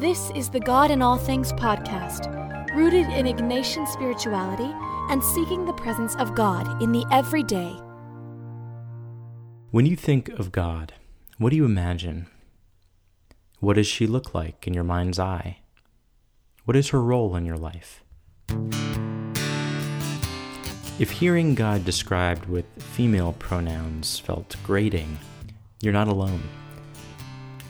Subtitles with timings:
[0.00, 2.26] This is the God in All Things podcast,
[2.74, 4.68] rooted in Ignatian spirituality
[5.08, 7.70] and seeking the presence of God in the everyday.
[9.70, 10.94] When you think of God,
[11.38, 12.26] what do you imagine?
[13.60, 15.58] What does she look like in your mind's eye?
[16.64, 18.02] What is her role in your life?
[20.98, 25.20] If hearing God described with female pronouns felt grating,
[25.80, 26.42] you're not alone.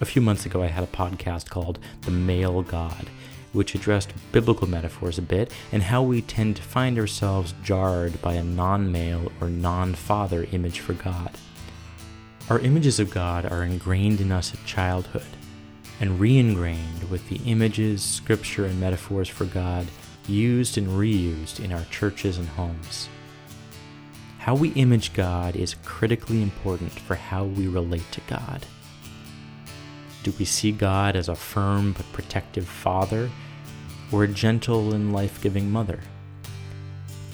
[0.05, 3.09] A few months ago, I had a podcast called The Male God,
[3.55, 8.35] which addressed biblical metaphors a bit and how we tend to find ourselves jarred by
[8.35, 11.31] a non male or non father image for God.
[12.51, 15.39] Our images of God are ingrained in us at childhood
[16.01, 19.87] and re ingrained with the images, scripture, and metaphors for God
[20.29, 23.09] used and reused in our churches and homes.
[24.37, 28.67] How we image God is critically important for how we relate to God.
[30.25, 33.31] Do we see God as a firm but protective father
[34.11, 36.01] or a gentle and life giving mother?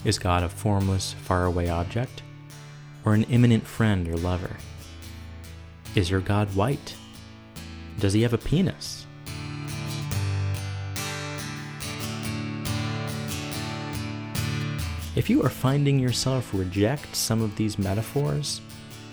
[0.04, 2.24] Is God a formless, faraway object
[3.04, 4.56] or an immanent friend or lover?
[5.94, 6.96] Is your God white?
[8.00, 9.06] Does he have a penis?
[15.14, 18.60] If you are finding yourself reject some of these metaphors,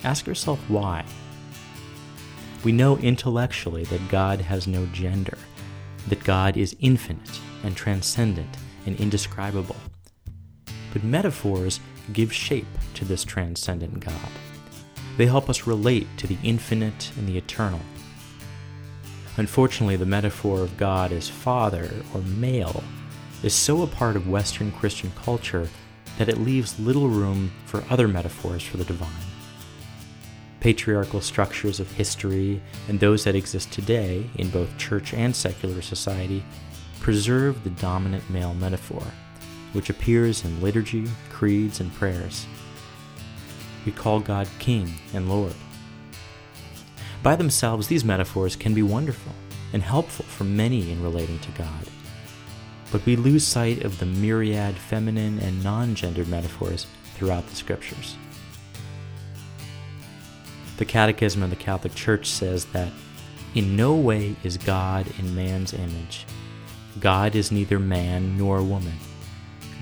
[0.03, 1.05] ask yourself why.
[2.63, 5.37] We know intellectually that God has no gender,
[6.07, 9.75] that God is infinite and transcendent and indescribable.
[10.93, 11.79] But metaphors
[12.13, 14.31] give shape to this transcendent God.
[15.17, 17.81] They help us relate to the infinite and the eternal.
[19.37, 22.83] Unfortunately, the metaphor of God as father or male
[23.43, 25.69] is so a part of Western Christian culture
[26.17, 29.26] that it leaves little room for other metaphors for the divine.
[30.67, 36.43] Patriarchal structures of history and those that exist today in both church and secular society
[36.99, 39.01] preserve the dominant male metaphor,
[39.71, 42.45] which appears in liturgy, creeds, and prayers.
[43.85, 45.53] We call God King and Lord.
[47.23, 49.31] By themselves, these metaphors can be wonderful
[49.71, 51.87] and helpful for many in relating to God
[52.91, 58.15] but we lose sight of the myriad feminine and non gendered metaphors throughout the scriptures.
[60.77, 62.91] The Catechism of the Catholic Church says that
[63.55, 66.25] in no way is God in man's image.
[66.99, 68.93] God is neither man nor woman.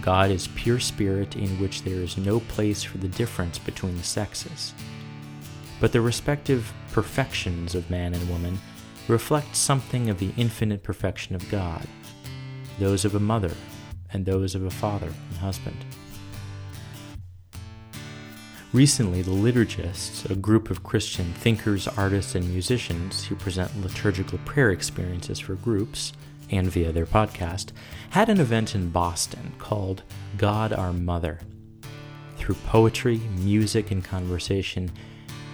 [0.02, 4.04] God is pure spirit in which there is no place for the difference between the
[4.04, 4.74] sexes.
[5.80, 8.60] But the respective perfections of man and woman
[9.08, 11.86] reflect something of the infinite perfection of God
[12.80, 13.52] those of a mother,
[14.12, 15.78] and those of a father and husband.
[18.76, 24.72] Recently, the Liturgists, a group of Christian thinkers, artists, and musicians who present liturgical prayer
[24.72, 26.12] experiences for groups
[26.50, 27.72] and via their podcast,
[28.10, 30.04] had an event in Boston called
[30.36, 31.40] God Our Mother.
[32.36, 34.92] Through poetry, music, and conversation,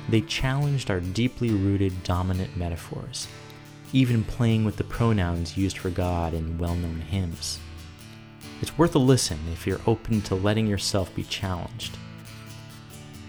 [0.09, 3.27] they challenged our deeply rooted dominant metaphors
[3.93, 7.59] even playing with the pronouns used for God in well known hymns.
[8.63, 11.99] It's worth a listen if you're open to letting yourself be challenged.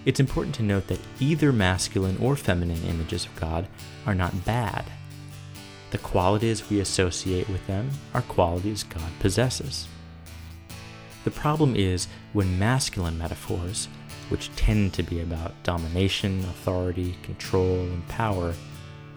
[0.04, 3.68] It's important to note that either masculine or feminine images of God
[4.04, 4.84] are not bad.
[5.92, 9.86] The qualities we associate with them are qualities God possesses.
[11.24, 13.86] The problem is when masculine metaphors,
[14.28, 18.54] which tend to be about domination, authority, control, and power,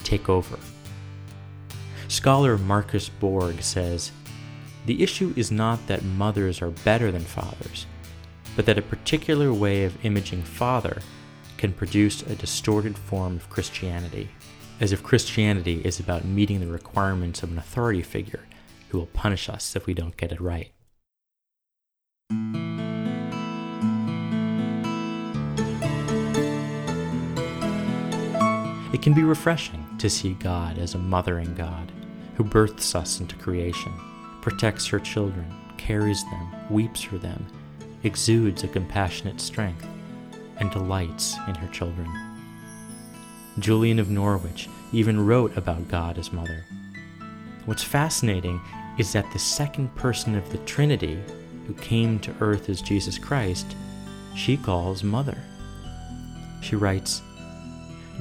[0.03, 0.59] take over.
[2.09, 4.11] Scholar Marcus Borg says
[4.85, 7.87] The issue is not that mothers are better than fathers,
[8.55, 11.01] but that a particular way of imaging father
[11.57, 14.29] can produce a distorted form of Christianity,
[14.79, 18.45] as if Christianity is about meeting the requirements of an authority figure
[18.89, 20.71] who will punish us if we don't get it right.
[28.93, 31.91] It can be refreshing to see God as a mothering God
[32.35, 33.93] who births us into creation,
[34.41, 37.45] protects her children, carries them, weeps for them,
[38.05, 39.87] exudes a compassionate strength,
[40.57, 42.09] and delights in her children.
[43.59, 46.65] Julian of Norwich even wrote about God as mother.
[47.65, 48.61] What's fascinating
[48.97, 51.19] is that the second person of the Trinity,
[51.67, 53.75] who came to earth as Jesus Christ,
[54.35, 55.37] she calls mother.
[56.61, 57.21] She writes,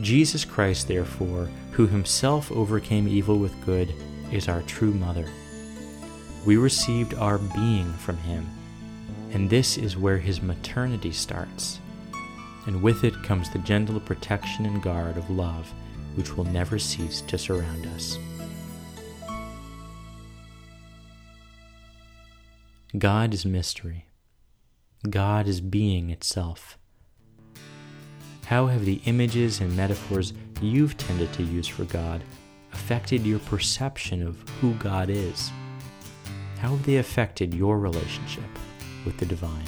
[0.01, 3.95] Jesus Christ, therefore, who himself overcame evil with good,
[4.33, 5.29] is our true mother.
[6.45, 8.49] We received our being from him,
[9.35, 11.81] and this is where his maternity starts.
[12.67, 15.71] And with it comes the gentle protection and guard of love,
[16.15, 18.17] which will never cease to surround us.
[22.97, 24.07] God is mystery.
[25.11, 26.79] God is being itself.
[28.47, 32.23] How have the images and metaphors you've tended to use for God
[32.73, 35.51] affected your perception of who God is?
[36.61, 38.45] How have they affected your relationship?
[39.05, 39.65] With the divine?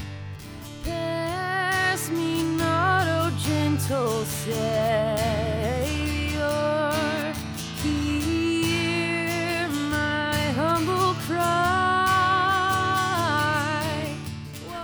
[0.85, 4.57] Pass me not, O gentle Savior.
[7.83, 11.67] Hear my humble cry.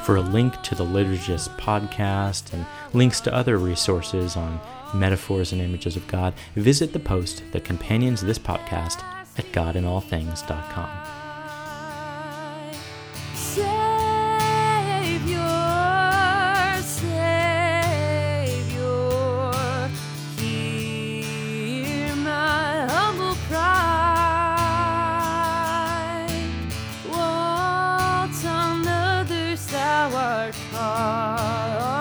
[0.05, 4.61] For a link to the Liturgist podcast and links to other resources on
[4.95, 9.03] metaphors and images of God, visit the post that companions this podcast
[9.39, 11.22] at godinallthings.com.
[30.43, 31.92] like I